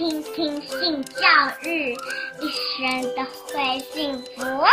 [0.00, 1.20] 听听性教
[1.62, 1.92] 育，
[2.40, 3.22] 一生都
[3.52, 4.64] 会幸福。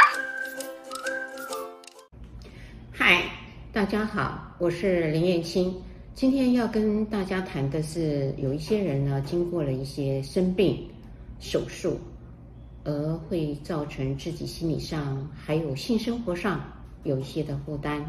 [2.94, 3.26] 嗨，
[3.74, 5.76] 大家好，我是林燕青。
[6.14, 10.90] 今天要跟大家谈的是，有一些人呢，经过了一些生病、
[11.41, 12.00] 手术，
[12.86, 16.64] 而会造成自己心理上还有性生活上
[17.04, 18.02] 有一些的负担。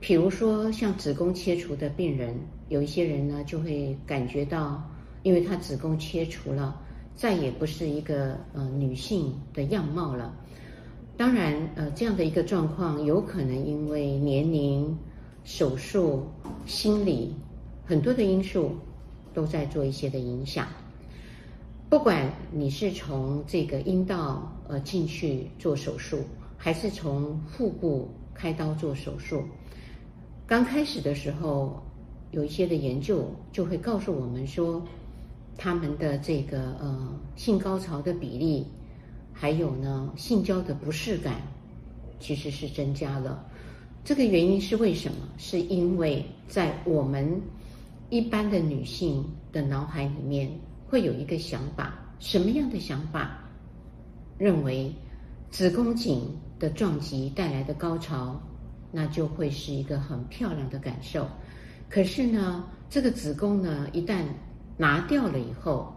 [0.00, 2.34] 比如说，像子宫切除的病人，
[2.70, 4.82] 有一些人呢就会感觉到，
[5.22, 6.80] 因为她子宫切除了，
[7.14, 10.34] 再也不是一个呃女性的样貌了。
[11.16, 14.96] 当然，呃，这样的一个状况有可能因为年龄、
[15.42, 16.26] 手术、
[16.64, 17.34] 心理
[17.84, 18.72] 很多的因素
[19.34, 20.68] 都在做一些的影响。
[21.88, 26.20] 不管你是从这个阴道呃进去做手术，
[26.56, 29.42] 还是从腹部开刀做手术。
[30.46, 31.82] 刚开始的时候，
[32.30, 34.80] 有一些的研究就会告诉我们说，
[35.58, 38.66] 他们的这个呃性高潮的比例，
[39.34, 41.42] 还有呢性交的不适感，
[42.18, 43.44] 其实是增加了。
[44.04, 45.18] 这个原因是为什么？
[45.36, 47.42] 是因为在我们
[48.08, 50.50] 一般的女性的脑海里面，
[50.86, 53.38] 会有一个想法，什么样的想法？
[54.38, 54.90] 认为
[55.50, 56.22] 子宫颈
[56.58, 58.40] 的撞击带来的高潮。
[58.90, 61.28] 那就会是一个很漂亮的感受，
[61.90, 64.24] 可是呢，这个子宫呢，一旦
[64.78, 65.92] 拿掉了以后，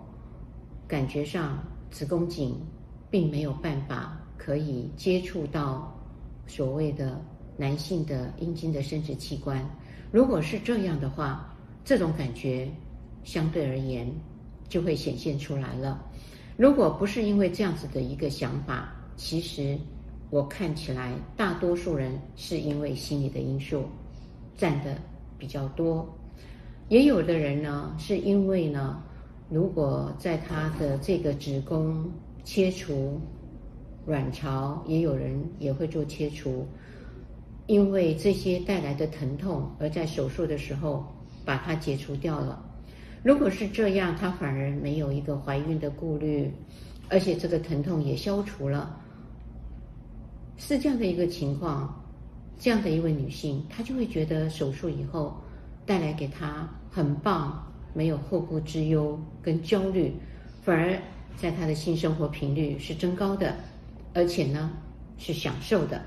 [0.87, 1.57] 感觉上
[1.89, 2.59] 子宫颈
[3.09, 5.97] 并没有办法可以接触到
[6.47, 7.21] 所谓的
[7.55, 9.63] 男性的阴茎的生殖器官。
[10.11, 12.69] 如果是这样的话，这种感觉
[13.23, 14.11] 相对而言
[14.67, 16.03] 就会显现出来了。
[16.57, 19.77] 如果不是因为这样子的一个想法，其实。
[20.29, 23.83] 我看起来，大多数人是因为心理的因素
[24.55, 24.97] 占的
[25.37, 26.07] 比较多，
[26.91, 29.01] 也有的人呢，是因为呢，
[29.49, 32.11] 如果在他的这个子宫
[32.43, 33.17] 切除
[34.05, 36.67] 卵巢，也有人也会做切除，
[37.65, 41.07] 因为这些带来的疼痛，而在手术的时候
[41.45, 42.61] 把它解除掉了。
[43.23, 46.51] 如果是这样，他反而没有一个怀孕的顾虑，
[47.07, 48.99] 而且这个疼痛也消除了。
[50.57, 52.03] 是这样的一个情况，
[52.59, 55.37] 这样的一位女性，她就会觉得手术以后
[55.85, 60.13] 带来给她很棒，没有后顾之忧跟焦虑，
[60.61, 60.99] 反而
[61.37, 63.55] 在他的性生活频率是增高的，
[64.13, 64.69] 而且呢
[65.17, 66.01] 是享受的，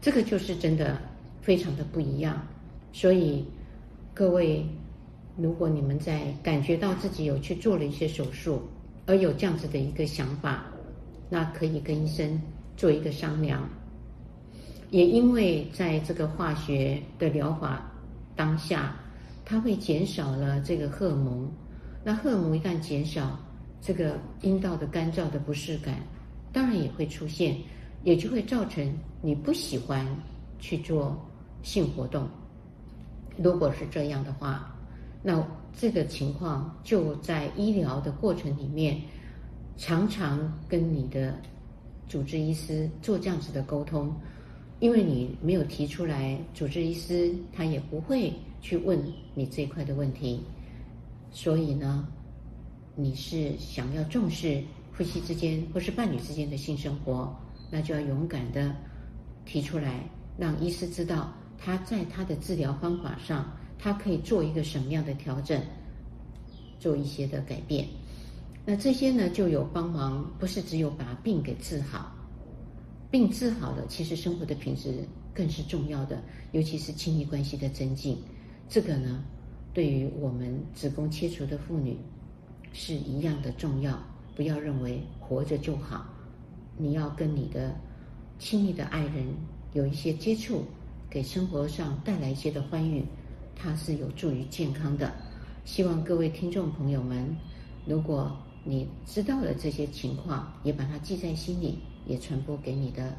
[0.00, 1.00] 这个就是真的
[1.40, 2.46] 非常的不一样。
[2.92, 3.44] 所以
[4.12, 4.66] 各位，
[5.36, 8.62] 如果你们在感觉到自己有去做了一些手术，
[9.06, 10.66] 而有这样子的一个想法，
[11.28, 12.40] 那可以跟医生
[12.76, 13.66] 做一个商量。
[14.90, 17.90] 也因为在这个化学的疗法
[18.34, 18.94] 当下，
[19.50, 21.50] 它会减少了这个荷尔蒙。
[22.04, 23.36] 那荷尔蒙一旦减少，
[23.80, 25.96] 这个阴道的干燥的不适感，
[26.52, 27.56] 当然也会出现，
[28.04, 30.06] 也就会造成你不喜欢
[30.60, 31.20] 去做
[31.64, 32.28] 性活动。
[33.38, 34.72] 如果是这样的话，
[35.20, 35.44] 那
[35.76, 39.00] 这个情况就在医疗的过程里面，
[39.76, 41.34] 常常跟你的
[42.08, 44.14] 主治医师做这样子的沟通。
[44.80, 48.32] 因为你没有提出来，主治医师他也不会
[48.62, 48.98] 去问
[49.34, 50.40] 你这一块的问题，
[51.30, 52.08] 所以呢，
[52.96, 57.34] 你是想要重视夫妻之间或是伴侣之间的性生活，
[57.70, 58.74] 那就要勇敢的
[59.44, 60.02] 提出来，
[60.38, 65.60] 让医师知道他在他的治疗方法上，他可以做一个什么样的调整，
[66.78, 67.86] 做一些的改变。
[68.64, 72.16] 那这些呢，就有帮忙，不是只有把病给治好。
[73.10, 75.04] 病治好了，其实生活的品质
[75.34, 76.22] 更是重要的，
[76.52, 78.16] 尤其是亲密关系的增进。
[78.68, 79.24] 这个呢，
[79.74, 81.98] 对于我们子宫切除的妇女
[82.72, 83.98] 是一样的重要。
[84.36, 86.06] 不要认为活着就好，
[86.78, 87.74] 你要跟你的
[88.38, 89.26] 亲密的爱人
[89.72, 90.62] 有一些接触，
[91.10, 93.04] 给生活上带来一些的欢愉，
[93.56, 95.12] 它是有助于健康的。
[95.64, 97.36] 希望各位听众朋友们，
[97.84, 98.34] 如果
[98.64, 101.80] 你知道了这些情况，也把它记在心里。
[102.06, 103.14] 也传播给你的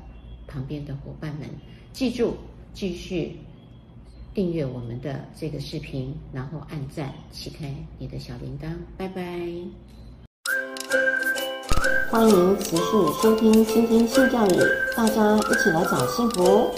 [0.48, 1.48] 旁边的伙伴们，
[1.94, 2.36] 记住，
[2.74, 3.38] 继续
[4.34, 9.22] 订阅我们的这个视频，然后按赞，启开你的小铃铛，拜拜。
[12.10, 12.84] 欢迎持续
[13.22, 14.52] 收听《倾听性教育》，
[14.98, 16.70] 大家一起来找幸福。